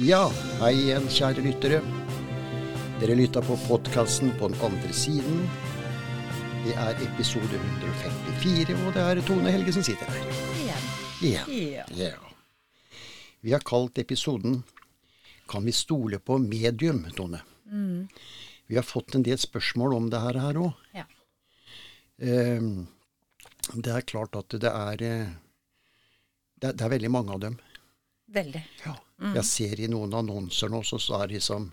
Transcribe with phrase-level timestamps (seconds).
[0.00, 0.22] Ja,
[0.62, 1.80] hei igjen, kjære lyttere.
[3.00, 5.42] Dere lytta på podkasten på den andre siden.
[6.64, 10.32] Det er episode 154, og det er Tone Helge som sitter her.
[11.20, 11.52] Igjen.
[11.52, 11.84] Ja.
[11.96, 12.14] Ja.
[13.44, 14.62] Vi har kalt episoden
[15.48, 17.42] 'Kan vi stole på medium', Tone?
[18.66, 20.72] Vi har fått en del spørsmål om det her her òg.
[20.94, 21.04] ja.
[23.74, 25.28] Det er klart at det er eh,
[26.60, 27.58] Det er, det er veldig mange av dem.
[28.28, 28.64] Veldig.
[28.86, 28.94] Ja.
[29.20, 31.68] Jeg ser i noen annonser nå, så står er det liksom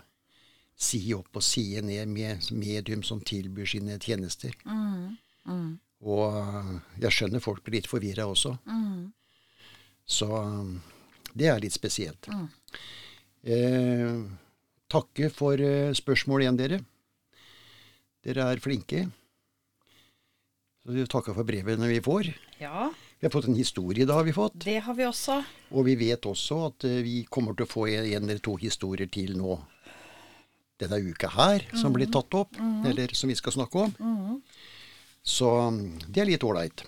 [0.78, 4.54] side opp og side ned med medium som tilbyr sine tjenester.
[6.06, 8.54] Og øh, jeg skjønner folk blir litt forvirra også.
[10.08, 10.76] Så øh,
[11.34, 12.28] det er litt spesielt.
[13.42, 14.20] Eh,
[14.92, 16.80] takke for spørsmålet spørsmål igjen, dere.
[18.28, 19.06] Dere er flinke.
[20.84, 22.30] Så vi takker for brevene vi får.
[22.62, 24.60] Ja, Vi har fått en historie, da har vi fått.
[24.64, 25.40] det har vi også.
[25.74, 29.10] Og vi vet også at eh, vi kommer til å få en eller to historier
[29.10, 29.56] til nå
[30.78, 32.54] denne uka her, som blir tatt opp,
[32.86, 34.38] eller som vi skal snakke om.
[35.26, 36.84] Så mm, det er litt ålreit.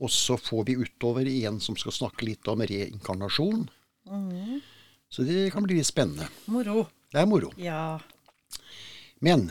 [0.00, 3.66] Og så får vi utover en som skal snakke litt om reinkarnasjon.
[5.12, 6.30] Så det kan bli litt spennende.
[6.48, 6.86] Moro.
[7.12, 7.52] Det er moro.
[7.60, 8.00] Ja.
[9.20, 9.50] Men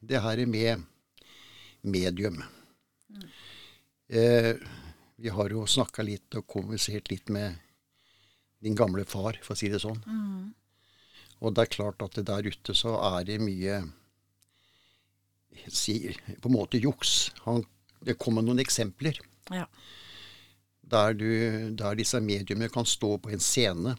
[0.00, 0.86] det her med
[1.82, 2.40] medium
[4.12, 4.54] eh,
[5.16, 7.58] Vi har jo snakka litt og konversert litt med
[8.60, 10.00] din gamle far, for å si det sånn.
[11.40, 13.80] Og det er klart at der ute så er det mye
[15.68, 17.32] si, På en måte juks.
[17.46, 17.64] Han,
[18.04, 19.18] det kommer noen eksempler
[19.50, 19.66] ja.
[20.80, 21.30] der, du,
[21.76, 23.96] der disse mediumene kan stå på en scene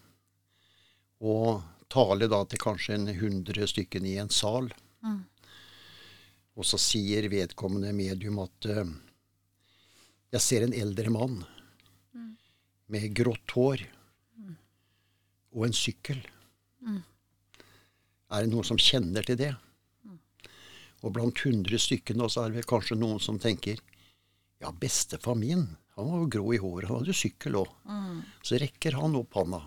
[1.21, 4.71] og tale da til kanskje en hundre stykker i en sal.
[6.57, 8.89] Og så sier vedkommende medium at eh,
[10.31, 11.41] jeg ser en eldre mann
[12.91, 13.83] med grått hår
[15.51, 16.21] og en sykkel.
[18.31, 19.51] Er det noen som kjenner til det?
[21.01, 23.79] Og blant hundre stykkene så er det kanskje noen som tenker
[24.61, 25.65] ja, bestefar min,
[25.97, 27.71] han var jo grå i håret, han hadde sykkel òg.
[28.45, 29.59] Så rekker han opp hånda.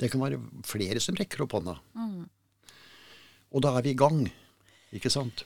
[0.00, 1.76] Det kan være flere som rekker opp hånda.
[3.52, 4.26] Og da er vi i gang,
[4.92, 5.44] ikke sant?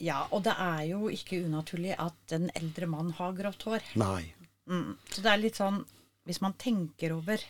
[0.00, 3.84] Ja, og det er jo ikke unaturlig at en eldre mann har grått hår.
[4.00, 4.30] Nei.
[4.70, 4.94] Mm.
[5.12, 5.80] Så det er litt sånn
[6.28, 7.42] Hvis man tenker over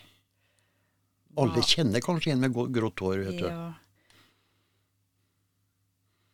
[1.42, 3.48] Alle kjenner kanskje en med grått hår, vet du.
[3.50, 3.66] ja.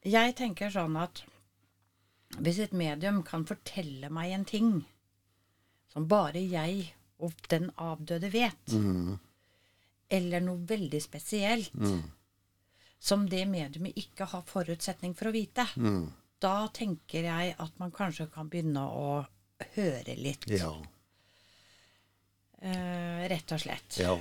[0.07, 1.25] Jeg tenker sånn at
[2.39, 4.69] hvis et medium kan fortelle meg en ting
[5.91, 8.75] som bare jeg og den avdøde vet,
[10.13, 11.73] eller noe veldig spesielt
[12.99, 15.67] som det mediumet ikke har forutsetning for å vite,
[16.41, 19.27] da tenker jeg at man kanskje kan begynne å
[19.75, 20.73] høre litt, Ja.
[22.63, 23.99] eh, rett og slett.
[24.01, 24.17] Ja.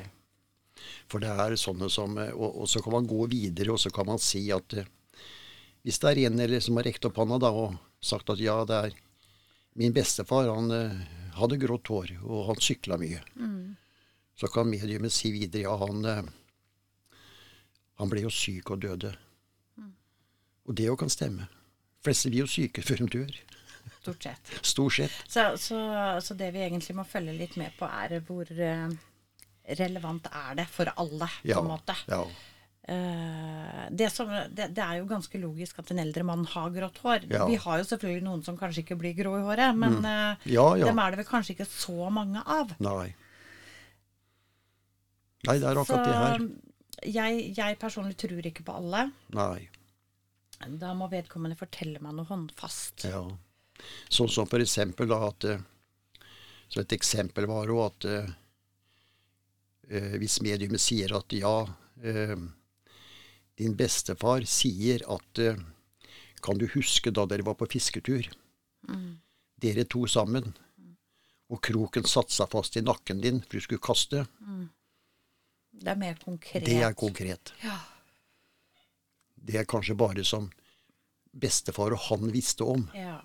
[1.08, 3.90] For det er sånne som eh, Og, og så kan man gå videre, og så
[3.96, 4.88] kan man si at eh,
[5.86, 8.58] hvis det er en eller som har rekt opp hånda da, og sagt at ja,
[8.68, 8.96] det er
[9.76, 11.00] Min bestefar han eh,
[11.36, 13.20] hadde grått hår, og han sykla mye.
[14.40, 16.00] Så kan mediumet si videre ja, han,
[18.00, 19.14] han ble jo syk og døde.
[20.66, 21.46] Og det jo kan stemme.
[22.06, 23.36] Fleste blir jo syke før de dør.
[24.02, 24.50] Stort sett.
[24.74, 25.20] Stort sett.
[25.30, 25.78] Så, så,
[26.26, 28.90] så det vi egentlig må følge litt med på, er hvor eh,
[29.80, 31.62] relevant er det for alle, på Ja.
[31.62, 31.96] en måte.
[32.10, 32.26] ja.
[32.86, 37.00] Eh, det, som, det, det er jo ganske logisk at en eldre mann har grått
[37.02, 37.24] hår.
[37.32, 37.46] Ja.
[37.46, 37.54] Mm.
[37.54, 40.44] Vi har jo selvfølgelig noen som kanskje ikke blir grå i håret, men mm.
[40.54, 40.86] Ja, ja.
[40.86, 42.76] dem er det vel kanskje ikke så mange av.
[42.86, 43.08] Nei.
[45.46, 46.46] Nei, det er akkurat det her.
[47.04, 49.10] Jeg, jeg personlig tror ikke på alle.
[49.36, 49.68] Nei.
[50.80, 53.04] Da må vedkommende fortelle meg noe håndfast.
[53.10, 53.24] Ja.
[54.08, 55.60] Sånn som for eksempel da at eh,
[56.72, 58.30] Så et eksempel var jo at eh,
[59.90, 61.68] eh, hvis mediumet sier at ja,
[62.02, 62.38] eh,
[63.60, 65.60] din bestefar sier at eh,
[66.42, 68.30] Kan du huske da dere var på fisketur?
[69.62, 70.54] Dere to sammen.
[71.50, 74.26] Og kroken satte seg fast i nakken din for du skulle kaste.
[75.76, 76.66] Det er mer konkret.
[76.66, 77.54] Det er konkret.
[77.64, 77.80] Ja.
[79.36, 80.50] Det er kanskje bare som
[81.36, 82.88] bestefar og han visste om.
[82.96, 83.20] ja.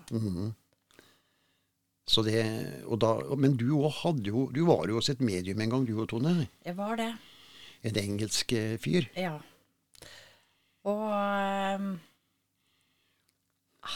[2.11, 2.41] Så det,
[2.89, 5.93] og da, men du òg jo Du var jo hos et medium en gang, du
[6.01, 6.47] og Tone.
[6.65, 7.13] Jeg var det.
[7.87, 9.07] En engelsk eh, fyr.
[9.15, 9.37] Ja.
[10.89, 11.05] Og
[11.77, 11.93] um,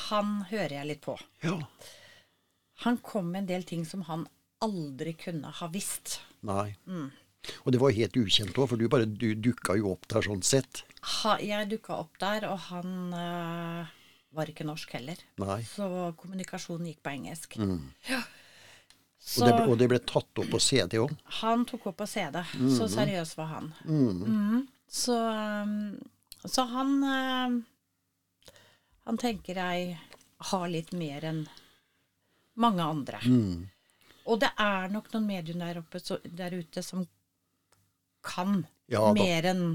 [0.08, 1.18] han hører jeg litt på.
[1.44, 1.58] Ja.
[2.86, 4.28] Han kom med en del ting som han
[4.64, 6.20] aldri kunne ha visst.
[6.46, 6.76] Nei.
[7.66, 10.44] Og det var helt ukjent òg, for du bare du dukka jo opp der sånn
[10.46, 10.84] sett.
[11.22, 13.92] Ha, jeg dukka opp der, og han eh,
[14.36, 15.20] var ikke norsk heller.
[15.42, 15.60] Nei.
[15.70, 15.88] Så
[16.18, 17.58] kommunikasjonen gikk på engelsk.
[18.10, 18.24] Ja.
[19.26, 21.14] Så Og det, ble- og det ble tatt opp på CD òg.
[21.42, 22.42] han tok opp på CD.
[22.78, 23.72] Så seriøs var han.
[23.86, 24.68] Mhm.
[24.88, 25.98] Så, um,
[26.46, 27.56] så han um,
[29.06, 29.98] Han tenker jeg
[30.52, 31.40] har litt mer enn
[32.62, 33.20] mange andre.
[34.26, 37.04] Og det er nok noen medier der, oppe, så, der ute som
[38.26, 39.66] kan Ja mer enn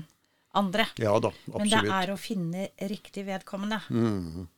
[0.54, 0.86] andre.
[0.98, 3.80] Ja da, Men det er å finne riktig vedkommende.
[3.90, 4.48] Mm.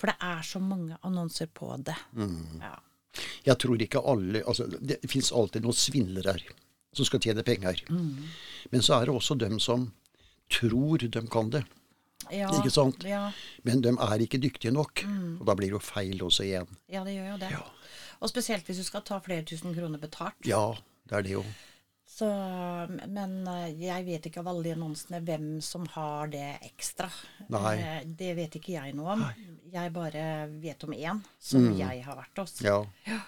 [0.00, 1.96] For det er så mange annonser på det.
[2.16, 2.62] Mm.
[2.64, 2.78] Ja.
[3.44, 6.38] Jeg tror ikke alle altså, Det fins alltid noen svindlere
[6.96, 7.84] som skal tjene penger.
[7.92, 8.24] Mm.
[8.72, 9.90] Men så er det også dem som
[10.52, 11.62] tror de kan det.
[12.30, 13.02] Ja, Ikke sant?
[13.04, 13.32] Ja,
[13.66, 15.02] Men de er ikke dyktige nok.
[15.40, 16.68] Og da blir det jo feil også igjen.
[16.88, 17.50] ja, det gjør jo det.
[17.52, 17.64] Ja.
[18.22, 20.38] Og spesielt hvis du skal ta flere tusen kroner betalt.
[20.46, 20.76] Ja,
[21.10, 21.42] det er det jo.
[22.22, 22.28] Så,
[23.10, 27.08] men eh, jeg vet ikke av alle de annonsene hvem som har det ekstra.
[27.50, 27.72] Nei.
[27.82, 29.24] Eh, Det vet ikke jeg noe om.
[29.72, 30.24] Jeg bare
[30.62, 32.60] vet om én som jeg har vært hos.
[32.62, 32.78] Ja.
[33.08, 33.18] Ja.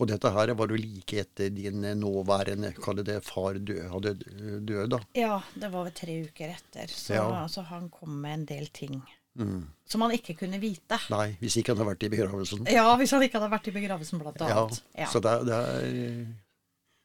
[0.00, 4.14] Og dette her var jo like etter din eh, nåværende Kall det far død, hadde
[4.64, 5.00] død, da.
[5.18, 6.86] Ja, det var vel tre uker etter.
[6.92, 7.26] Så, Ja.
[7.42, 9.02] altså, han kom med en del ting
[9.36, 10.96] som han ikke kunne vite.
[11.12, 12.62] Nei, hvis ikke han hadde vært i begravelsen.
[12.72, 14.78] Ja, hvis han ikke hadde vært i begravelsen, blant Ja, annet.
[14.96, 15.10] Ja.
[15.12, 16.26] Så det, er- det er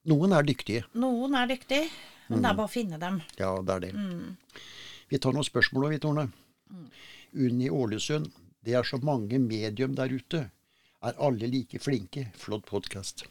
[0.10, 0.84] Noen er dyktige.
[0.98, 1.90] Noen er dyktige,
[2.30, 2.42] men Mm.
[2.44, 3.22] det er bare å finne dem.
[3.38, 3.94] Ja, det er det.
[3.94, 4.38] Mm.
[5.10, 6.32] Vi tar noen spørsmål vi, Torne.
[7.36, 8.32] Unni Ålesund.
[8.64, 10.50] Det er så mange medium der ute.
[11.04, 12.28] Er alle like flinke?
[12.38, 13.26] Flott podkast.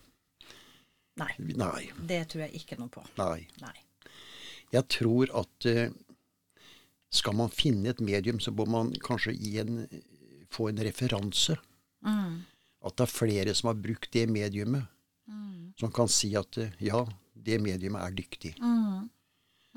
[1.16, 1.90] Nei, Nei.
[2.06, 3.02] det tror jeg ikke noe på.
[3.18, 3.46] Nei.
[3.60, 3.74] Nei.
[4.72, 5.90] Jeg tror at uh,
[7.10, 9.88] skal man finne et medium, så må man kanskje en,
[10.50, 11.56] få en referanse.
[12.06, 12.44] Mm.
[12.84, 14.88] At det er flere som har brukt det mediumet, Mm.
[15.80, 17.02] Som kan si at eh, ja,
[17.34, 18.54] det mediumet er dyktig.
[18.60, 19.08] Mm.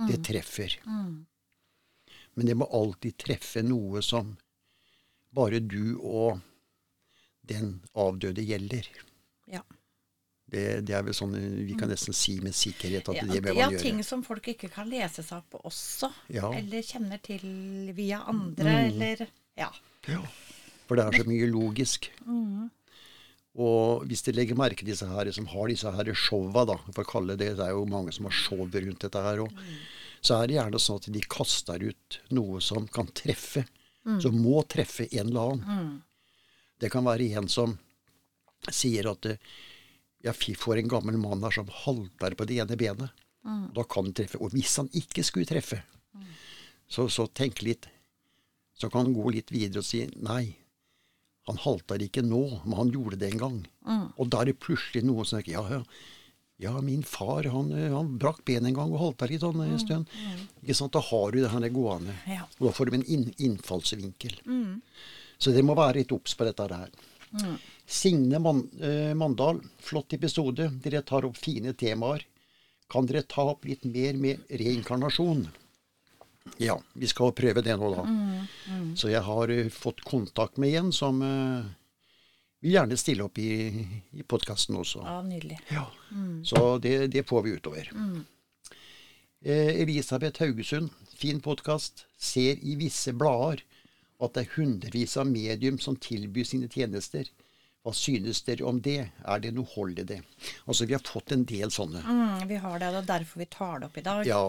[0.09, 0.75] Det treffer.
[0.85, 1.25] Mm.
[2.33, 4.33] Men det må alltid treffe noe som
[5.33, 6.41] bare du og
[7.47, 8.87] den avdøde gjelder.
[9.51, 9.61] Ja.
[10.53, 13.39] Det, det er vel sånn eh, vi kan nesten si med sikkerhet at Ja, det
[13.45, 16.11] bør ja, man Ja, ting som folk ikke kan lese seg opp på også.
[16.33, 16.51] Ja.
[16.53, 17.45] Eller kjenner til
[17.97, 18.91] via andre, Mm.
[18.91, 19.27] eller
[19.57, 19.71] Ja.
[20.09, 20.19] Ja.
[20.87, 22.09] For det er så mye logisk.
[22.27, 22.69] Mm.
[23.53, 27.03] Og hvis de legger merke til disse her som har disse her showa, da, for
[27.03, 29.51] å kalle det Det er jo mange som har show rundt dette her òg.
[30.23, 33.65] Så er det gjerne sånn at de kaster ut noe som kan treffe.
[34.23, 36.01] Som må treffe en eller annen.
[36.81, 37.77] Det kan være en som
[38.71, 39.25] sier at
[40.23, 43.11] ja, jeg får en gammel mann her som halter på det ene benet.
[43.75, 44.39] Da kan han treffe.
[44.39, 45.81] Og hvis han ikke skulle treffe,
[46.87, 47.87] så, så tenk litt.
[48.75, 50.55] Så kan han gå litt videre og si nei,
[51.49, 53.57] han halter ikke nå, men han gjorde det en gang.
[54.17, 55.81] Og da er det plutselig noen som tenker ja, ja,
[56.63, 59.79] ja, min far han, eh, han brakk benet en gang og halta litt sånn en
[59.81, 60.11] stund.
[60.61, 60.93] Ikke sant?
[60.95, 62.15] Da har du det her gående.
[62.29, 62.45] Ja.
[62.59, 64.37] Og da får du en inn, innfallsvinkel.
[65.41, 66.93] Så det må være litt obs på dette her.
[67.89, 70.69] Signe Man, uh, Mandal, flott episode.
[70.85, 72.23] Dere tar opp fine temaer.
[72.91, 75.47] Kan dere ta opp litt mer med reinkarnasjon?
[76.59, 78.03] Ja, vi skal prøve det nå, da.
[78.99, 81.63] Så jeg har uh, fått kontakt med en som uh,
[82.63, 83.53] vil gjerne stille opp i,
[84.11, 85.03] i podkasten også.
[85.07, 85.59] ja, nydelig.
[85.71, 85.87] Ja.
[86.47, 87.89] Så det, det får vi utover.
[89.43, 92.05] Eh, Elisabeth Haugesund, fin podkast.
[92.17, 93.63] Ser i visse blader
[94.23, 97.27] at det er hundrevis av medium som tilbyr sine tjenester.
[97.83, 99.09] Hva synes dere om det?
[99.27, 100.21] Er det noe hold i det?
[100.63, 101.99] Altså, vi har fått en del sånne.
[102.07, 104.23] Mm, vi har det, og det er derfor vi tar det opp i dag.
[104.29, 104.43] Ja.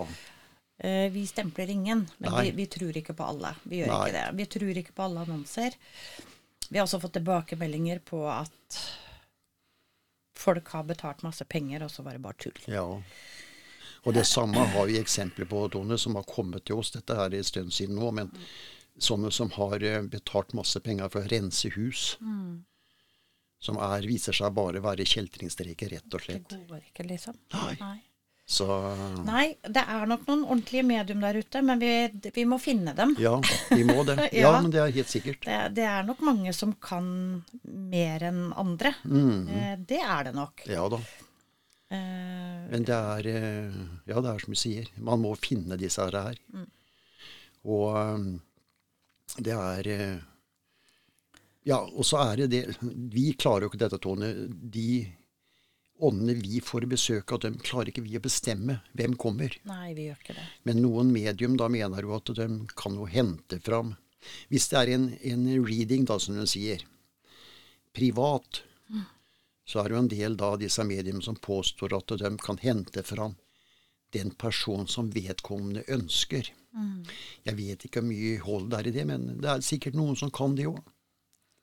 [0.78, 3.54] Eh, vi stempler ingen, men vi, vi tror ikke på alle.
[3.62, 4.00] Vi gjør Nei.
[4.00, 4.26] ikke det.
[4.40, 5.76] Vi tror ikke på alle annonser.
[6.69, 8.81] Vi har også fått tilbakemeldinger på at
[10.34, 12.60] folk har betalt masse penger, og så var det bare tull.
[12.66, 12.86] ja.
[14.04, 16.90] Og det samme har vi eksempler på, Tone, som har kommet til oss.
[16.93, 18.10] Dette er en stund siden nå.
[18.12, 18.28] Men
[19.00, 22.02] sånne som har eh, betalt masse penger for å rense hus.
[23.64, 26.50] Som er, viser seg bare være kjeltringstreker, rett og slett.
[26.52, 27.38] Det går ikke, liksom.
[27.56, 27.76] Nei.
[27.81, 27.96] Nei.
[28.46, 28.67] Så
[29.24, 31.93] Nei, det er nok noen ordentlige medium der ute, men vi,
[32.34, 33.15] vi må finne dem.
[33.19, 33.39] ja,
[33.70, 34.19] vi må det.
[34.36, 34.51] Ja.
[34.51, 35.46] Ja, men det er helt sikkert.
[35.46, 37.06] Det, det er nok mange som kan
[37.65, 38.93] mer enn andre.
[39.08, 40.67] Eh, det er det nok.
[40.69, 41.01] Ja da.
[41.94, 43.81] Eh, Men det er eh,
[44.13, 44.93] Ja, det er som du sier.
[45.01, 46.36] Man må finne disse her.
[47.65, 48.31] Og eh,
[49.41, 49.89] det er
[51.65, 52.63] Ja, og så er det det
[53.15, 54.34] Vi klarer jo ikke dette, Tone.
[54.53, 54.89] De
[56.03, 59.55] åndene vi får besøk av, dem klarer ikke vi å bestemme hvem kommer.
[59.69, 60.46] nei, vi gjør ikke det.
[60.67, 63.94] Men noen medium da mener jo at de kan jo hente fram
[64.48, 66.81] Hvis det er en, en reading, da, som de sier,
[67.93, 68.63] privat,
[69.69, 72.56] så er det jo en del da av disse medium som påstår at de kan
[72.63, 73.34] hente fram
[74.17, 76.48] den person som vedkommende ønsker.
[77.44, 80.17] Jeg vet ikke hvor mye hold det er i det, men det er sikkert noen
[80.17, 80.81] som kan det òg.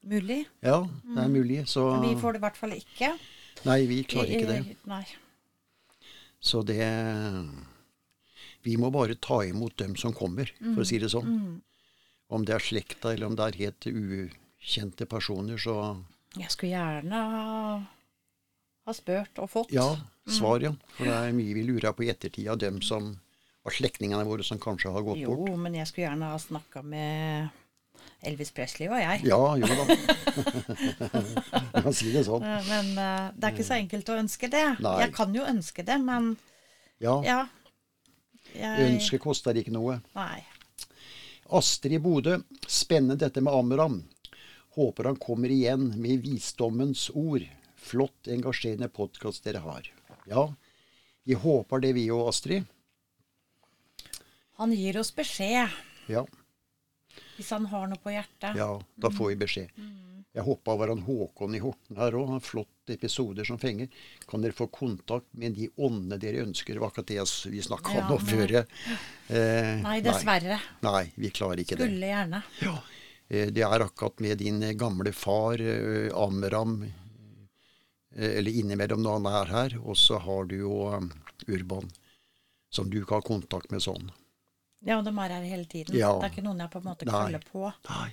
[0.06, 0.44] Mulig.
[0.66, 1.64] Ja, det er mulig.
[1.70, 3.12] Så Vi får det i hvert fall ikke.
[3.68, 4.76] Nei, vi klarer ikke det.
[4.90, 5.04] Nei.
[6.42, 6.82] Så det
[8.64, 11.62] Vi må bare ta imot dem som kommer, for å si det sånn.
[12.32, 15.76] Om det er slekta, eller om det er helt ukjente personer, så
[16.38, 17.82] Jeg skulle gjerne ha,
[18.88, 19.72] ha spurt og fått.
[19.76, 19.98] ja,
[20.30, 20.72] svar, ja.
[20.96, 23.18] For det er mye vi lurer på i ettertid av dem som
[23.66, 25.58] av slektningene våre som kanskje har gått Jo, bort.
[25.60, 27.50] men jeg skulle gjerne ha snakka med
[28.22, 29.24] Elvis Presley og jeg.
[29.26, 29.86] Ja, jo da.
[31.74, 32.46] Man kan si det sånn.
[32.46, 34.66] Eh, Men uh, det er ikke så enkelt å ønske det.
[34.84, 34.96] Nei.
[35.02, 36.36] Jeg kan jo ønske det, men
[37.02, 37.40] Ja, ja.
[38.52, 40.02] Jeg, ønske koster ikke noe.
[40.14, 40.44] Nei.
[41.52, 44.02] Astrid Bodø, spennende dette med Amram.
[44.76, 47.48] Håper han kommer igjen med visdommens ord.
[47.82, 49.88] Flott, engasjerende podkast dere har.
[50.30, 50.46] Ja,
[51.28, 52.70] vi håper det vi òg, Astrid.
[54.62, 55.74] Han gir oss beskjed
[56.12, 56.22] Ja,
[57.38, 58.56] hvis han har noe på hjertet.
[58.58, 59.84] ja, da får vi beskjed.
[60.32, 62.30] Jeg hoppa over han Håkon i Horten her òg.
[62.46, 63.90] Flotte episoder som fenger.
[64.30, 66.78] Kan dere få kontakt med de åndene dere ønsker?
[66.78, 68.54] Det var akkurat det vi snakka Ja, om nå før.
[68.62, 70.62] Eh, Nei, dessverre.
[70.88, 71.90] Nei, vi klarer ikke det.
[71.90, 72.42] Skulle gjerne.
[72.64, 72.78] Ja,
[73.28, 76.80] eh, det er akkurat med din eh, gamle far, eh, Amram,
[78.16, 80.80] eller innimellom når han er her, og så har du jo
[81.48, 81.92] Urban,
[82.72, 84.12] som du ikke har kontakt med sånn.
[84.86, 85.96] Ja, og de er her hele tiden.
[85.98, 86.14] Ja.
[86.20, 87.68] Det er ikke noen jeg på en måte kaller på.
[87.90, 88.10] Nei.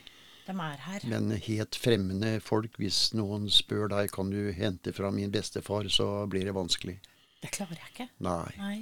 [0.48, 1.04] De er her.
[1.12, 6.26] Men helt fremmede folk, hvis noen spør deg kan du hente fra min bestefar, så
[6.30, 6.98] blir det vanskelig.
[7.42, 8.08] Det klarer jeg ikke.
[8.24, 8.54] Nei.
[8.58, 8.78] Nei.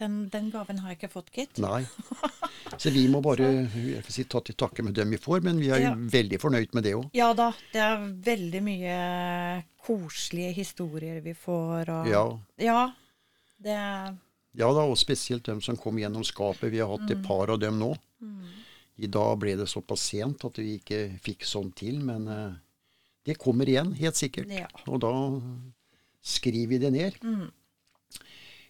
[0.00, 1.58] Den, den gaven har jeg ikke fått, gitt.
[1.62, 1.82] Nei.
[2.80, 5.60] Så vi må bare jeg får si, ta til takke med dem vi får, men
[5.60, 5.92] vi er Ja.
[5.94, 7.10] veldig fornøyd med det òg.
[7.14, 8.96] Ja da, det er veldig mye
[9.84, 11.92] koselige historier vi får.
[11.92, 12.24] Og, Ja.
[12.58, 12.80] ja.
[13.62, 14.16] Det er
[14.58, 16.72] Ja da, og spesielt dem som kom gjennom skapet.
[16.72, 17.94] Vi har hatt et par av dem nå.
[19.02, 22.52] I dag ble det såpass sent at vi ikke fikk sånn til, men uh,
[23.24, 24.52] det kommer igjen, helt sikkert.
[24.52, 24.68] Ja.
[24.86, 25.12] Og da
[26.22, 27.18] skriver vi det ned.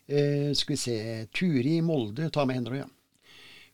[0.07, 0.97] Eh, skal vi se
[1.35, 2.89] Turi i Molde, tar med hendene ja.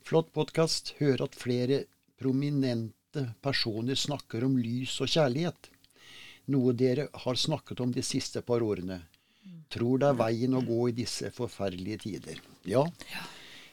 [0.04, 0.94] Flott podkast.
[1.02, 1.82] Hører at flere
[2.18, 5.68] prominente personer snakker om lys og kjærlighet.
[6.52, 9.02] Noe dere har snakket om de siste par årene.
[9.70, 12.38] Tror det er veien å gå i disse forferdelige tider.
[12.64, 12.86] Ja,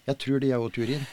[0.05, 1.05] jeg tror det, jeg òg, Turid.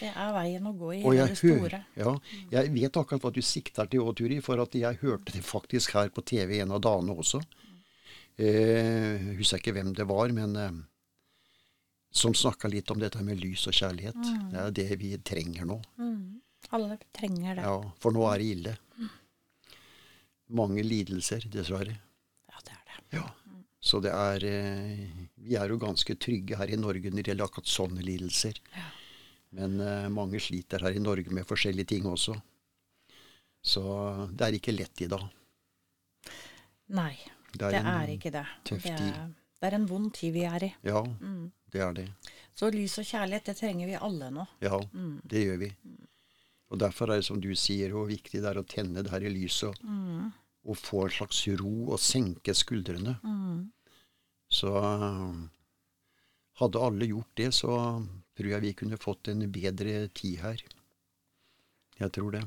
[0.00, 1.78] Det er veien å gå i Og det store.
[1.96, 2.14] ja,
[2.50, 5.94] jeg vet akkurat hva du sikter til òg, Turid, for at jeg hørte det faktisk
[5.94, 7.40] her på TV en av dagene også.
[8.36, 10.72] Eh, husker ikke hvem det var, men eh,
[12.10, 14.18] som snakka litt om dette med lys og kjærlighet.
[14.50, 15.78] Det er det vi trenger nå.
[16.74, 17.62] Alle trenger det.
[17.62, 18.76] Ja, Ja, For nå er det ille.
[20.54, 21.94] Mange lidelser, dessverre.
[22.50, 23.00] Ja, det er det.
[23.20, 23.24] Ja.
[23.84, 25.00] Så det er eh,
[25.44, 28.56] Vi er jo ganske trygge her i Norge når det gjelder akkurat sånne lidelser.
[28.72, 28.86] Ja.
[29.58, 32.34] Men eh, mange sliter her i Norge med forskjellige ting også.
[33.64, 33.82] Så
[34.32, 35.26] det er ikke lett i dag.
[36.96, 37.12] Nei,
[37.54, 38.46] Det er det er ikke det.
[38.68, 39.12] tøff det, tid.
[39.12, 39.28] er,
[39.60, 40.72] det er en vond tid vi er i.
[40.84, 41.00] Ja,
[41.72, 42.08] det er det.
[42.54, 44.44] Så lys og kjærlighet, det trenger vi alle nå.
[44.62, 44.80] Ja,
[45.24, 45.70] det gjør vi.
[46.72, 49.24] Og derfor er det som du sier, hvor viktig det er å tenne det her
[49.24, 49.76] i lyset.
[50.64, 53.18] Og få en slags ro og senke skuldrene.
[54.48, 55.34] Så eh,
[56.60, 57.74] hadde alle gjort det, så
[58.34, 60.62] tror jeg vi kunne fått en bedre tid her.
[62.00, 62.44] Jeg tror det.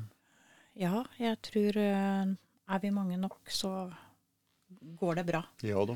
[0.78, 2.32] Ja, jeg tror eh,
[2.68, 3.70] er vi mange nok, så
[5.00, 5.44] går det bra.
[5.64, 5.94] Ja da.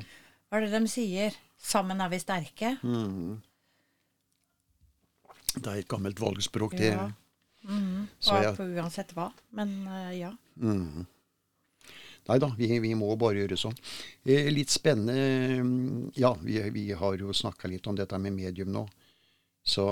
[0.49, 1.35] Hva er det de sier?
[1.63, 2.73] Sammen er vi sterke.
[2.83, 3.41] Mm.
[5.53, 6.93] Det er et gammelt valgspråk, det.
[6.95, 7.09] Ja.
[7.63, 9.29] Mm, Så jeg- uansett hva.
[9.51, 10.31] Men eh, ja.
[10.57, 11.05] Mm.
[12.29, 13.75] Nei da, vi, vi må bare gjøre sånn.
[14.23, 18.71] Eh, litt spennende mm, Ja, vi, vi har jo snakka litt om dette med medium
[18.71, 18.85] nå.
[19.63, 19.85] Så,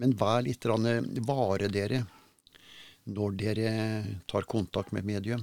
[0.00, 2.04] men vær litt vare dere
[3.10, 3.70] når dere
[4.28, 5.42] tar kontakt med medium.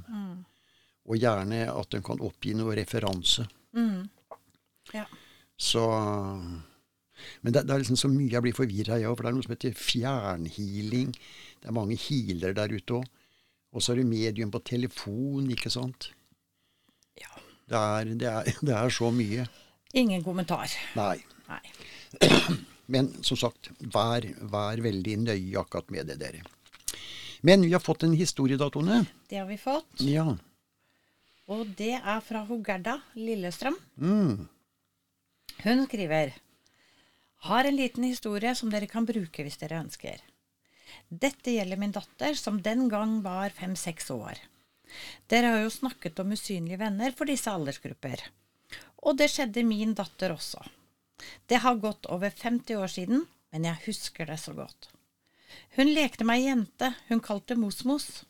[1.08, 3.46] Og gjerne at de kan oppgi noe referanse.
[3.78, 4.08] Mm.
[4.94, 5.06] Ja.
[5.58, 5.84] Så
[7.42, 9.16] Men det, det er liksom så mye jeg blir forvirra av.
[9.16, 11.14] For det er noe som heter fjernhealing.
[11.62, 13.08] Det er mange healere der ute òg.
[13.74, 16.12] Og så er det medium på telefon, ikke sant.
[17.68, 19.48] Det er, det er, det er så mye.
[19.98, 20.72] Ingen kommentar.
[20.98, 21.18] Nei.
[21.48, 21.62] Nei.
[22.94, 26.44] Men som sagt, vær, vær veldig nøye akkurat med det, dere.
[27.44, 28.58] Men vi har fått en historie.
[28.58, 30.00] Det har vi fått.
[30.02, 30.26] Ja.
[31.48, 33.76] Og det er fra Gerda Lillestrøm.
[34.00, 34.48] Mm.
[35.64, 36.34] Hun skriver
[37.48, 40.24] Har en liten historie som dere kan bruke hvis dere ønsker.
[41.08, 44.40] Dette gjelder min datter, som den gang var fem-seks år.
[45.28, 48.24] Dere har jo snakket om usynlige venner for disse aldersgrupper.
[49.08, 50.64] Og det skjedde min datter også.
[51.46, 54.90] Det har gått over 50 år siden, men jeg husker det så godt.
[55.78, 58.26] Hun lekte meg jente hun kalte Mosmos.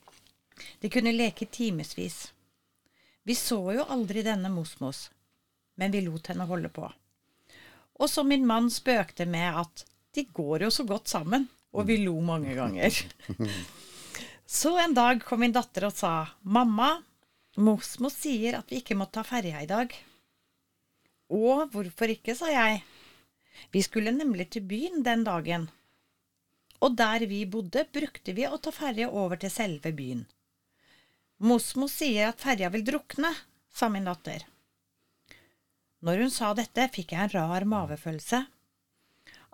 [0.80, 2.32] De kunne leke timevis.
[3.24, 5.10] Vi så jo aldri denne Mosmos,
[5.76, 6.88] men vi lot henne holde på.
[7.98, 9.84] Og som min mann spøkte med at
[10.16, 12.94] de går jo så godt sammen, og vi lo mange ganger.
[14.48, 17.04] Så en dag kom min datter og sa, 'Mamma,
[17.58, 19.92] Mosmo sier at vi ikke må ta ferja i dag.'
[21.28, 22.84] 'Å, hvorfor ikke', sa jeg.
[23.76, 25.68] Vi skulle nemlig til byen den dagen.
[26.80, 30.24] Og der vi bodde, brukte vi å ta ferje over til selve byen.
[31.44, 33.34] Mosmo sier at ferja vil drukne,
[33.68, 34.46] sa min datter.
[36.08, 38.46] Når hun sa dette, fikk jeg en rar mavefølelse.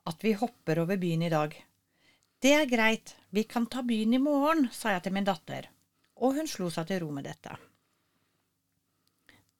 [0.05, 1.55] At vi hopper over byen i dag.
[2.43, 5.69] Det er greit, vi kan ta byen i morgen, sa jeg til min datter,
[6.19, 7.53] og hun slo seg til ro med dette.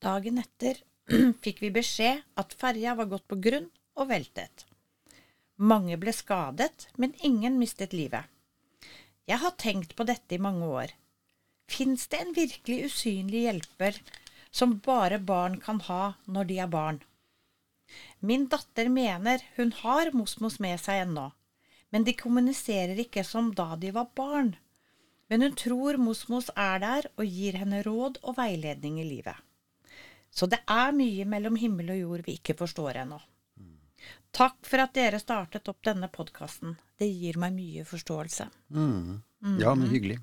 [0.04, 0.82] Dagen etter
[1.44, 4.66] fikk vi beskjed at ferja var gått på grunn og veltet.
[5.56, 8.28] Mange ble skadet, men ingen mistet livet.
[9.24, 10.92] Jeg har tenkt på dette i mange år.
[11.72, 14.02] Fins det en virkelig usynlig hjelper
[14.52, 17.00] som bare barn kan ha når de er barn?
[18.20, 21.30] Min datter mener hun har Mosmos med seg ennå,
[21.94, 24.56] men de kommuniserer ikke som da de var barn.
[25.30, 29.38] Men hun tror Mosmos er der og gir henne råd og veiledning i livet.
[30.34, 33.20] Så det er mye mellom himmel og jord vi ikke forstår ennå.
[34.34, 36.74] Takk for at dere startet opp denne podkasten.
[36.98, 38.48] Det gir meg mye forståelse.
[38.74, 39.20] Mm.
[39.62, 40.16] Ja, men hyggelig.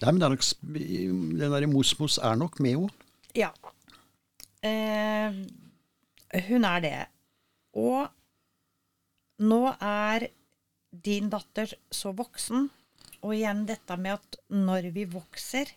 [0.00, 3.10] Nei, men det er nok, den der Mosmos er nok med henne.
[3.36, 3.50] Ja.
[4.64, 5.36] Eh,
[6.48, 6.96] hun er det.
[7.76, 8.08] Og
[9.40, 10.28] nå er
[10.90, 12.68] din datter så voksen,
[13.20, 15.70] og igjen dette med at når vi vokser,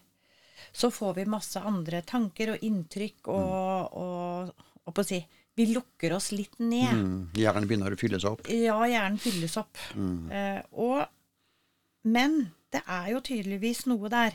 [0.72, 5.20] så får vi masse andre tanker og inntrykk og, og, og på å si
[5.54, 6.96] Vi lukker oss litt ned.
[6.98, 7.18] Mm.
[7.38, 8.48] Hjernen begynner å fylle seg opp.
[8.50, 9.78] Ja, hjernen fylles opp.
[10.34, 11.04] Eh, og,
[12.10, 12.40] men
[12.74, 14.34] det er jo tydeligvis noe der.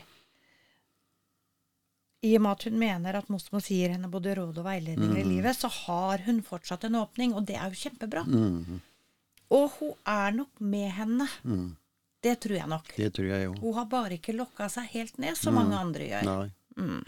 [2.23, 5.25] I og med at hun mener at Mosmo sier henne både råd og veiledning i
[5.27, 8.23] livet, så har hun fortsatt en åpning, og det er jo kjempebra.
[8.23, 8.79] Mm.
[9.51, 11.27] Og hun er nok med henne.
[11.43, 11.75] Mm.
[12.23, 12.89] Det tror jeg nok.
[12.97, 13.53] Det tror jeg jo.
[13.61, 16.51] Hun har bare ikke lokka seg helt ned, som mange andre gjør.
[16.77, 16.99] Mm.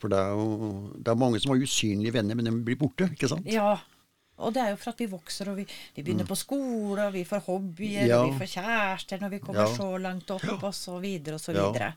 [0.00, 0.48] For det er jo
[0.96, 3.46] det er mange som har usynlige venner, men de blir borte, ikke sant?
[3.50, 3.76] Ja.
[4.38, 5.64] Og det er jo for at vi vokser, og vi,
[5.96, 8.08] vi begynner på skole, og vi får hobbyer, Mm.
[8.08, 8.20] Ja.
[8.22, 9.74] og vi får kjærester når vi kommer Ja.
[9.76, 11.92] så langt opp, og så videre og så videre.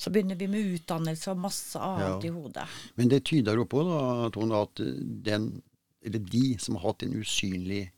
[0.00, 2.66] Så begynner vi med utdannelse og masse annet i hodet.
[2.96, 4.74] Men det tyder jo på da, Tone, at
[5.22, 5.62] den,
[6.02, 7.90] eller de som har hatt en usynlig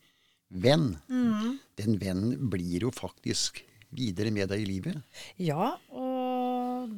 [0.52, 1.58] venn, Mm.
[1.76, 3.62] den vennen blir jo faktisk
[3.92, 5.02] videre med deg i livet.
[5.38, 6.90] Ja, og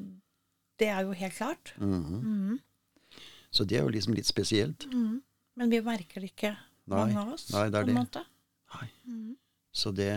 [0.79, 1.73] det er jo helt klart.
[1.79, 2.21] Mhm.
[2.23, 2.61] mm.
[3.55, 4.87] Så det er jo liksom litt spesielt.
[4.91, 5.21] Mhm.
[5.57, 6.57] Men vi merker det ikke,
[6.89, 6.97] Nei.
[7.07, 7.53] mange av oss.
[7.53, 8.03] Nei, det er på en det.
[8.03, 8.25] måte.
[8.75, 8.89] Nei.
[9.75, 10.11] Så det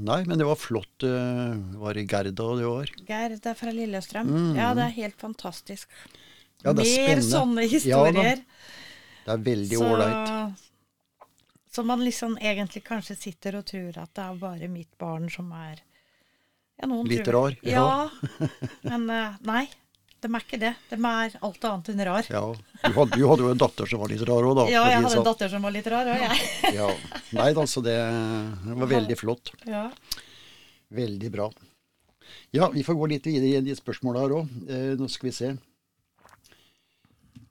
[0.00, 1.02] Nei, men det var flott.
[1.02, 2.86] eh, Var det Gerda det var?
[3.06, 4.26] Gerda er fra Lillestrøm.
[4.26, 4.56] Mhm.
[4.56, 5.88] Ja, det er helt fantastisk.
[6.64, 8.44] Ja, det er Mer sånne Ja historier.
[9.24, 10.58] Det er veldig ålreit.
[11.72, 15.50] Så man liksom egentlig kanskje sitter og tror at det er bare mitt barn som
[15.52, 15.80] er
[16.78, 18.08] ja, noen Litt tror- rar, Ja.
[18.86, 19.66] men eh, nei.
[20.18, 20.72] De er ikke det.
[20.90, 22.26] De er alt annet enn rar.
[22.26, 22.40] Ja.
[22.82, 24.64] Du hadde, jo en datter som var litt rar òg, da.
[24.66, 25.26] Ja, jeg hadde en sånn.
[25.28, 26.48] datter som var litt rar òg, jeg.
[26.80, 26.88] Ja.
[27.38, 27.94] Nei da, så det,
[28.64, 29.52] det var veldig flott.
[29.68, 29.84] Ja.
[30.90, 31.46] Veldig bra.
[32.50, 34.50] Ja, vi får gå litt videre i de spørsmåla her òg.
[34.66, 35.52] Eh, nå skal vi se.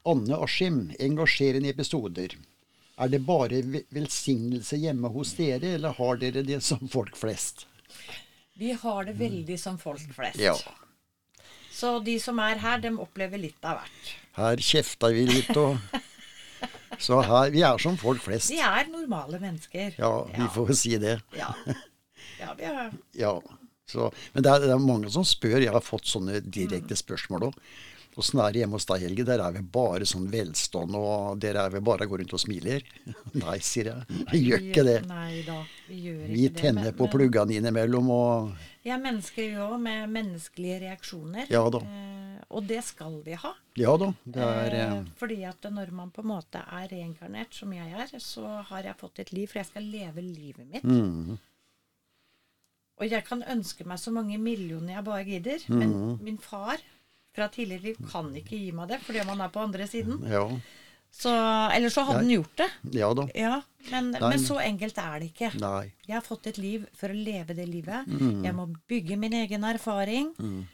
[0.07, 2.35] Anne Askim, engasjerende episoder.
[2.97, 3.61] Er det bare
[3.93, 7.67] velsignelse hjemme hos dere, eller har dere det som folk flest?
[8.57, 10.41] Vi har det veldig som folk flest.
[10.41, 10.55] Ja.
[11.69, 14.13] Så de som er her, de opplever litt av hvert.
[14.37, 15.77] Her kjefter vi litt og
[16.97, 18.49] Så her Vi er som folk flest.
[18.49, 19.93] Vi er normale mennesker.
[19.99, 21.19] Ja, vi får si det.
[21.37, 21.51] Ja,
[22.39, 22.89] ja vi er
[23.27, 23.35] Ja.
[23.87, 25.61] Så, men det er, det er mange som spør.
[25.61, 27.61] Jeg har fått sånne direkte spørsmål òg.
[28.17, 29.23] Åssen er det hjemme hos deg, Helge?
[29.27, 32.81] Der er vi bare sånn velstående, og dere er vel bare går rundt og smiler?
[33.43, 34.23] Nei, sier jeg.
[34.31, 34.95] Vi gjør ikke det.
[35.05, 36.33] Nei da, vi gjør ikke det.
[36.33, 36.55] Vi det.
[36.57, 38.55] tenner men- på men pluggene innimellom, og
[38.87, 41.45] Vi er mennesker vi òg, med menneskelige reaksjoner.
[41.51, 41.77] Ja da.
[41.83, 43.53] Eh, og det skal vi ha.
[43.77, 44.09] ja da.
[44.25, 47.91] Det er Eh, eh, fordi at når man på en måte er reinkarnert, som jeg
[47.91, 50.83] er, så har jeg fått et liv, for jeg skal leve livet mitt.
[50.83, 51.37] mm,
[52.99, 56.23] Og jeg kan ønske meg så mange millioner jeg bare gidder, men Mhm.
[56.23, 56.77] min far
[57.37, 60.19] fra tidligere liv kan ikke gi meg det, fordi man er på andre siden.
[60.27, 60.43] Ja.
[61.17, 61.31] Så,
[61.73, 62.65] eller så hadde den gjort det.
[62.97, 63.23] Ja da.
[63.33, 63.53] Ja,
[63.93, 65.53] men, men så enkelt er det ikke.
[65.61, 65.85] Nei.
[66.05, 68.09] Jeg har fått et liv for å leve det livet.
[68.11, 68.41] Mm.
[68.45, 70.33] Jeg må bygge min egen erfaring.
[70.37, 70.65] Mm.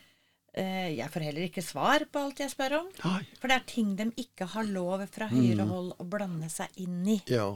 [0.53, 2.89] Jeg får heller ikke svar på alt jeg spør om.
[3.05, 3.21] Nei.
[3.41, 6.99] For det er ting de ikke har lov fra høyre hold å blande seg inn
[7.09, 7.19] i.
[7.31, 7.47] Ja.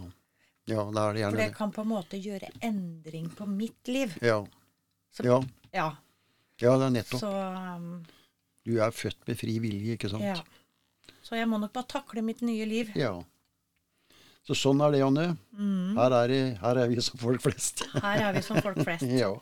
[0.67, 1.55] Ja, det er det For gjerne det det.
[1.59, 4.15] kan på en måte gjøre endring på mitt liv.
[4.25, 4.39] Ja.
[5.13, 5.37] Så, Ja.
[5.73, 5.89] ja.
[6.61, 7.21] ja, det er nettopp.
[7.21, 7.91] Så um,
[8.67, 10.23] Du er født med fri vilje, ikke sant?
[10.27, 10.35] ja.
[11.23, 12.91] Så jeg må nok bare takle mitt nye liv.
[12.95, 13.13] Ja.
[14.47, 15.25] Så sånn er det, Janne.
[15.57, 15.95] Mm.
[15.97, 17.83] Her, er, det- her er vi som folk flest.
[18.03, 19.03] Her er vi som folk flest.
[19.11, 19.33] ja.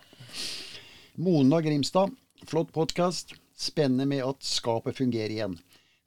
[1.21, 2.13] Mona Grimstad,
[2.45, 3.35] flott podkast.
[3.55, 5.53] Spennende med at skapet fungerer igjen.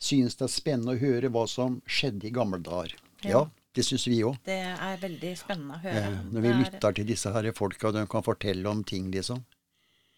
[0.03, 2.93] Synes det er spennende å høre hva som skjedde i gamle dager.
[3.25, 3.45] Ja, Ja.
[3.75, 4.37] det syns vi òg.
[4.45, 6.03] Det er veldig spennende å høre.
[6.11, 9.45] Eh, når vi er- lytter til disse her folka, de kan fortelle om ting, liksom.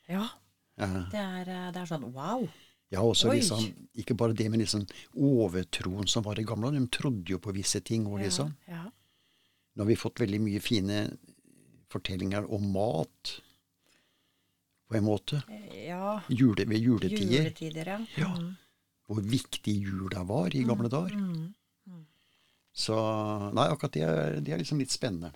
[0.08, 0.24] Ja.
[0.78, 2.48] Eh, Det er, eh, det er sånn wow.
[2.90, 3.62] Ja, også liksom,
[4.02, 4.82] ikke bare det, men liksom
[5.14, 6.72] overtroen som var i gamle.
[6.74, 8.50] De trodde jo på visse ting òg, liksom.
[8.66, 8.88] Ja.
[9.74, 11.04] Nå har vi fått veldig mye fine
[11.90, 13.36] fortellinger om mat,
[14.90, 15.38] på en måte.
[15.86, 16.16] ja.
[16.28, 17.44] Jule, ved juletider.
[17.44, 18.00] Juletider, ja.
[18.18, 18.32] Ja.
[18.34, 18.56] Mm.
[19.06, 21.14] Hvor viktig jula var i gamle dager.
[21.14, 21.54] Mm.
[22.74, 22.96] Så
[23.54, 25.30] Nei, akkurat det er, det er liksom litt spennende.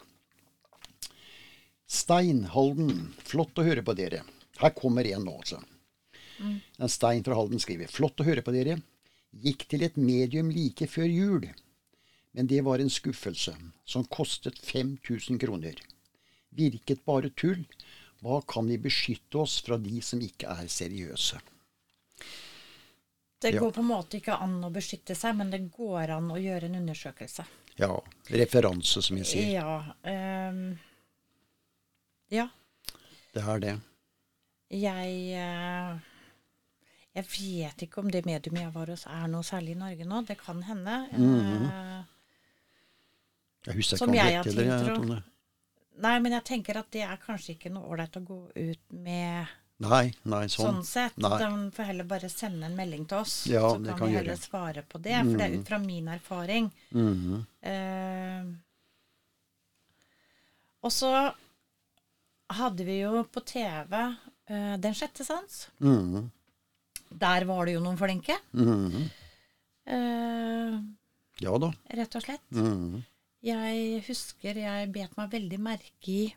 [1.90, 3.12] Steinhalden.
[3.26, 4.22] Flott å høre på dere.
[4.58, 5.60] Her kommer en nå, altså.
[6.40, 8.78] En Stein fra Halden skriver Flott å høre på dere.
[9.44, 11.48] Gikk til et medium like før jul.
[12.34, 13.54] Men det var en skuffelse,
[13.86, 15.78] som kostet 5000 kroner.
[16.54, 17.64] Virket bare tull.
[18.22, 21.40] Hva kan vi beskytte oss fra de som ikke er seriøse?
[23.44, 23.60] Det Ja.
[23.60, 26.64] går på en måte ikke an å beskytte seg, men det går an å gjøre
[26.64, 27.44] en undersøkelse.
[27.76, 27.90] Ja,
[28.30, 29.50] referanse, som jeg sier.
[29.60, 29.94] Ja.
[30.50, 30.78] Um,
[32.30, 32.48] ja.
[33.34, 33.74] Det er det.
[34.70, 35.98] Jeg eh,
[37.14, 40.22] Jeg vet ikke om det mediumet jeg var hos, er noe særlig i Norge nå.
[40.26, 40.96] Det kan hende.
[41.14, 42.00] Eh,
[43.68, 45.22] Jeg husker ikke om jeg det har heller,
[46.04, 49.46] nei, men jeg tenker at det er kanskje ikke noe ålreit å gå ut med
[49.84, 50.66] Nei, nei, sånn.
[50.80, 51.16] sånn sett.
[51.18, 51.38] Nei.
[51.38, 54.22] De får heller bare sende en melding til oss, Ja, så kan, kan vi gjøre.
[54.24, 55.16] heller svare på det.
[55.24, 56.68] For det er ut fra min erfaring.
[56.90, 57.46] Mhm.
[57.62, 58.44] Eh,
[60.84, 61.10] og så
[62.54, 63.94] hadde vi jo på TV
[64.46, 65.68] eh, Den sjette sans.
[65.80, 66.30] Mhm.
[67.10, 68.36] Der var det jo noen flinke.
[68.52, 69.10] Mhm.
[69.86, 70.78] Eh,
[71.44, 71.72] Ja da.
[71.90, 72.44] rett og slett.
[72.50, 73.02] Mhm.
[73.44, 76.34] Jeg husker jeg bet meg veldig merke i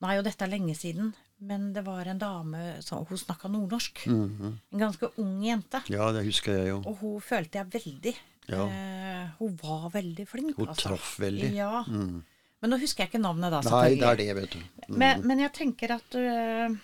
[0.00, 1.08] Nei, er jo dette lenge siden,
[1.42, 4.04] men det var en dame som Hun snakka nordnorsk.
[4.06, 4.58] Mhm.
[4.72, 5.80] En ganske ung jente.
[5.90, 6.82] Ja, det husker jeg jo.
[6.86, 8.14] Og hun følte jeg veldig.
[8.48, 8.62] Ja.
[8.68, 10.54] Eh, hun var veldig flink.
[10.56, 10.88] Hun altså.
[10.90, 11.52] traff veldig.
[11.52, 11.82] Ja.
[11.82, 12.22] Mhm.
[12.60, 13.60] Men nå husker jeg ikke navnet, da.
[13.70, 14.58] Nei, det er det, vet du.
[14.88, 14.98] Mhm.
[14.98, 16.78] Men, men jeg tenker at øh,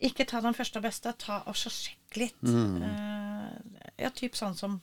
[0.00, 1.12] Ikke ta den første og beste.
[1.20, 2.40] Ta og så sjekk litt.
[2.42, 2.78] Mm.
[2.80, 4.80] Uh, ja, typ sånn som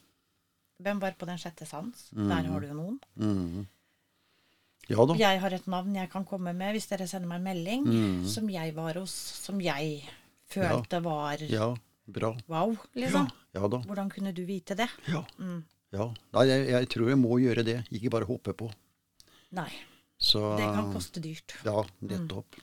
[0.78, 2.04] Hvem var på Den sjette sans?
[2.14, 2.28] Mm.
[2.30, 2.98] Der har du jo noen.
[3.18, 3.64] Mm.
[4.92, 5.16] Ja da.
[5.20, 7.88] Jeg har et navn jeg kan komme med hvis dere sender meg en melding.
[7.88, 8.20] Mm.
[8.30, 10.04] Som jeg var hos, som jeg
[10.48, 11.72] følte var Ja,
[12.06, 12.36] bra.
[12.48, 13.26] wow, liksom.
[13.58, 13.82] Ja da.
[13.90, 14.88] Hvordan kunne du vite det?
[15.10, 15.26] Ja.
[15.42, 15.64] Mm.
[15.98, 16.08] ja.
[16.38, 17.80] Nei, jeg, jeg tror jeg må gjøre det.
[17.90, 18.70] Ikke bare håpe på.
[19.58, 19.72] Nei.
[20.18, 21.58] Så Det kan koste dyrt.
[21.66, 22.56] Ja, nettopp.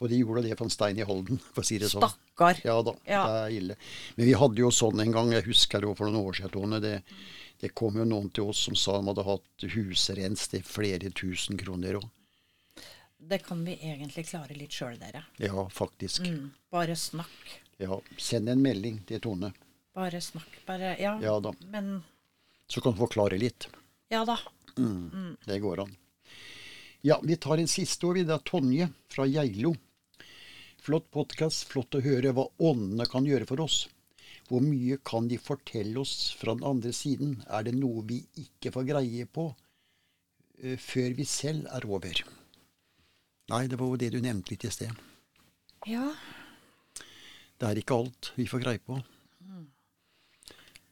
[0.00, 2.04] Og de gjorde det for en stein i Holden, for å si det sånn.
[2.04, 2.58] Stakkar.
[2.64, 3.22] Ja da, Ja.
[3.26, 3.76] det er ille.
[4.16, 6.80] Men vi hadde jo sånn en gang, jeg husker det for noen år siden, Tone.
[6.80, 7.02] Det,
[7.60, 11.56] det kom jo noen til oss som sa de hadde hatt husrens til flere tusen
[11.56, 12.10] kroner òg.
[13.26, 15.24] Det kan vi egentlig klare litt sjøl, dere.
[15.40, 16.20] Ja, faktisk.
[16.28, 16.50] Mm.
[16.70, 17.56] Bare snakk.
[17.80, 19.52] Ja, Send en melding til Tone,
[19.96, 20.60] Bare snakk.
[20.66, 21.18] Bare Ja.
[21.24, 21.52] Ja da.
[21.72, 22.02] Men
[22.68, 23.66] så kan du forklare litt.
[24.10, 24.36] ja da.
[24.76, 25.96] Det går an.
[27.02, 28.14] Ja, vi tar en siste år.
[28.26, 29.74] Det er Tonje fra Geilo.
[30.86, 31.64] Flott podkast.
[31.66, 33.88] Flott å høre hva åndene kan gjøre for oss.
[34.46, 37.40] Hvor mye kan de fortelle oss fra den andre siden?
[37.50, 39.48] Er det noe vi ikke får greie på
[40.62, 42.20] eh, før vi selv er over?
[43.50, 45.02] Nei, det var jo det du nevnte litt i sted.
[45.90, 46.04] Ja.
[47.58, 49.00] Det er ikke alt vi får greie på.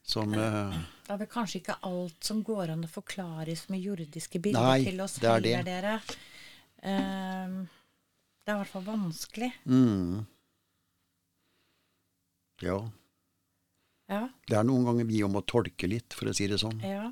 [0.03, 0.75] Som eh,
[1.07, 4.91] Det er vel kanskje ikke alt som går an å forklares med jordiske bilder Nei,
[4.91, 5.97] til oss er heller, dere.
[6.83, 7.59] Ehm,
[8.45, 9.51] det er i hvert fall vanskelig.
[9.65, 10.27] mm,
[12.63, 12.79] Ja.
[14.09, 14.29] Ja.
[14.47, 16.81] Det er noen ganger vi om å tolke litt, for å si det sånn.
[16.85, 17.09] Ja.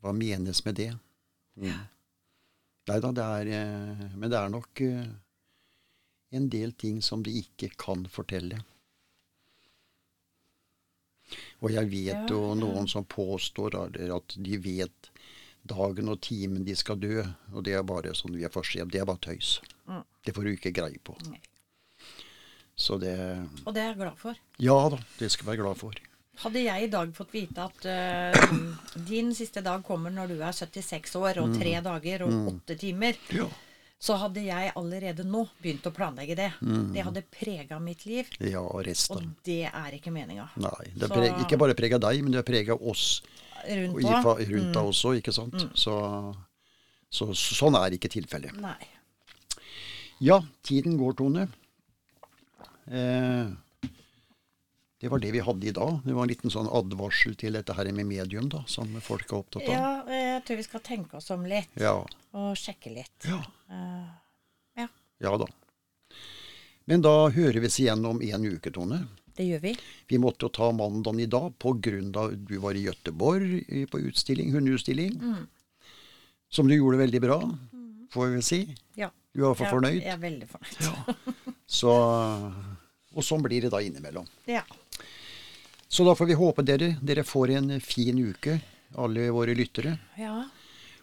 [0.00, 0.94] Hva menes med det?
[1.60, 1.82] Mm.
[2.88, 5.10] Nei da, det er eh, Men det er nok eh,
[6.32, 8.62] en del ting som de ikke kan fortelle.
[11.60, 12.56] Og jeg vet jo ja.
[12.58, 15.10] noen som påstår at de vet
[15.68, 18.92] dagen og timen de skal dø, og det er bare sånn vi er for sent.
[18.92, 19.58] Det er bare tøys.
[19.86, 20.02] Mm.
[20.24, 21.16] Det får du ikke greie på.
[21.28, 21.40] Nei.
[22.80, 23.12] Så det
[23.66, 24.38] Og det er jeg glad for.
[24.62, 25.98] Ja da, det skal jeg være glad for.
[26.40, 28.52] Hadde jeg i dag fått vite at uh,
[29.04, 33.18] din siste dag kommer når du er 76 år og tre dager og åtte timer,
[33.36, 33.44] Ja.
[34.00, 36.48] så hadde jeg allerede nå begynt å planlegge det.
[36.94, 38.88] Det hadde prega mitt liv, Ja, og
[39.44, 40.48] det er ikke meninga.
[40.56, 40.88] Nei.
[40.96, 43.20] Det er ikke bare prega deg, men det har prega oss
[43.68, 45.66] Rundt og IFA rundt deg også, ikke sant?
[45.78, 45.94] Så,
[47.10, 48.54] så sånn er ikke tilfellet.
[48.60, 48.76] Nei.
[50.20, 51.48] Ja, tiden går, Tone.
[52.90, 53.50] Eh,
[55.00, 56.00] Det var det vi hadde i dag.
[56.04, 59.38] Det var en liten sånn advarsel til dette her med medium, da, som folk er
[59.38, 59.72] opptatt av.
[59.72, 61.72] Ja, jeg tror vi skal tenke oss om litt.
[61.80, 61.94] Ja.
[62.36, 63.16] Og sjekke litt.
[63.24, 63.38] Ja.
[63.72, 64.10] Uh,
[64.76, 64.88] ja,
[65.24, 65.48] ja da.
[66.84, 69.00] Men da hører vi oss igjen om en uke, Tone.
[69.40, 69.72] Det gjør vi.
[70.12, 71.54] Vi måtte jo ta mandagen i dag
[72.20, 75.16] av du var i Gøteborg på utstilling, hundeutstilling.
[76.50, 77.38] Som du gjorde veldig bra,
[78.12, 78.60] får vi vel si.
[78.98, 79.08] Ja.
[79.32, 79.98] Du er iallfall Ja, fornøyd.
[80.02, 81.54] Jeg er veldig fornøyd.
[81.70, 81.92] Så,
[83.14, 84.26] og sånn blir det da innimellom.
[84.50, 84.64] Ja.
[85.90, 88.60] Så da får vi håpe dere, dere får en fin uke,
[88.98, 89.98] alle våre lyttere.
[90.18, 90.44] ja.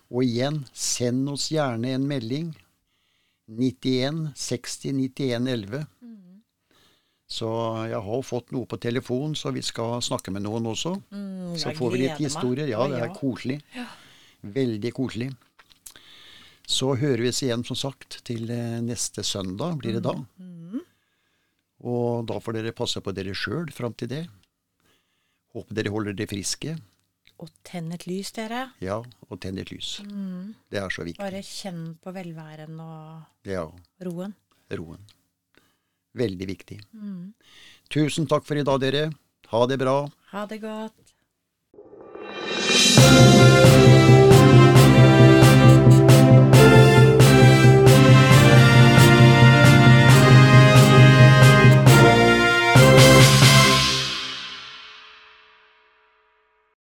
[0.08, 2.54] Og igjen, send oss gjerne en melding.
[3.52, 5.82] 91 60 91 11.
[7.28, 7.48] Så
[7.92, 10.94] jeg har fått noe på telefon, så vi skal snakke med noen også.
[11.12, 12.70] Mm, Så får vi litt historier.
[12.72, 13.58] Ja, det er koselig.
[14.42, 15.34] Veldig koselig.
[16.68, 20.14] Så hører vi oss igjen, som sagt, til eh, neste søndag, blir det da.
[20.40, 20.82] Mm.
[21.88, 24.24] Og da får dere passe på dere sjøl fram til det.
[25.56, 26.78] Håper dere holder dere friske.
[27.44, 28.64] Og tenn et lys, dere.
[28.82, 28.98] Ja,
[29.30, 29.98] og tenn et lys.
[30.72, 31.22] Det er så viktig.
[31.22, 33.68] Bare kjenn på velværen og Ja,
[34.04, 34.34] roen.
[34.72, 35.04] roen.
[36.16, 36.80] Veldig viktig.
[37.90, 39.10] Tusen takk for i dag, dere.
[39.52, 40.00] Ha det bra.
[40.32, 40.94] Ha det godt.